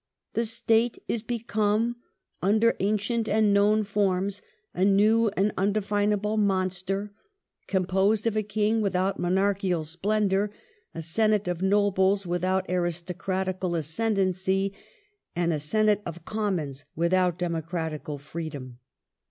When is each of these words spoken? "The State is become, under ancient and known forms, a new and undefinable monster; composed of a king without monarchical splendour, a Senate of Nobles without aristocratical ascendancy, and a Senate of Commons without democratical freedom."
"The 0.33 0.45
State 0.47 0.97
is 1.07 1.21
become, 1.21 1.97
under 2.41 2.75
ancient 2.79 3.29
and 3.29 3.53
known 3.53 3.83
forms, 3.83 4.41
a 4.73 4.83
new 4.83 5.27
and 5.37 5.51
undefinable 5.59 6.37
monster; 6.37 7.11
composed 7.67 8.25
of 8.25 8.35
a 8.35 8.41
king 8.41 8.81
without 8.81 9.19
monarchical 9.19 9.83
splendour, 9.83 10.49
a 10.95 11.03
Senate 11.03 11.47
of 11.47 11.61
Nobles 11.61 12.25
without 12.25 12.65
aristocratical 12.67 13.75
ascendancy, 13.75 14.73
and 15.35 15.53
a 15.53 15.59
Senate 15.59 16.01
of 16.03 16.25
Commons 16.25 16.83
without 16.95 17.37
democratical 17.37 18.17
freedom." 18.17 18.79